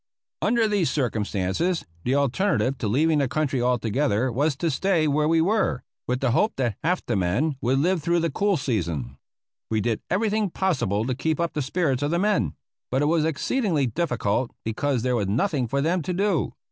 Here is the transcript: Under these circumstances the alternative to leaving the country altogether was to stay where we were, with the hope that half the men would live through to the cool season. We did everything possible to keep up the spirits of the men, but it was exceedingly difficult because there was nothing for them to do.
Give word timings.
Under 0.41 0.67
these 0.67 0.89
circumstances 0.89 1.85
the 2.03 2.15
alternative 2.15 2.75
to 2.79 2.87
leaving 2.87 3.19
the 3.19 3.27
country 3.27 3.61
altogether 3.61 4.31
was 4.31 4.55
to 4.55 4.71
stay 4.71 5.07
where 5.07 5.27
we 5.27 5.41
were, 5.41 5.83
with 6.07 6.21
the 6.21 6.31
hope 6.31 6.53
that 6.55 6.75
half 6.83 7.05
the 7.05 7.15
men 7.15 7.55
would 7.61 7.77
live 7.77 8.01
through 8.01 8.15
to 8.15 8.21
the 8.21 8.31
cool 8.31 8.57
season. 8.57 9.17
We 9.69 9.79
did 9.79 10.01
everything 10.09 10.49
possible 10.49 11.05
to 11.05 11.13
keep 11.13 11.39
up 11.39 11.53
the 11.53 11.61
spirits 11.61 12.01
of 12.01 12.09
the 12.09 12.17
men, 12.17 12.55
but 12.89 13.03
it 13.03 13.13
was 13.13 13.25
exceedingly 13.25 13.85
difficult 13.85 14.49
because 14.65 15.03
there 15.03 15.15
was 15.15 15.27
nothing 15.27 15.67
for 15.67 15.81
them 15.81 16.01
to 16.01 16.13
do. 16.13 16.53